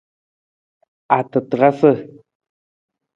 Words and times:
Atatarasa. 1.17 1.91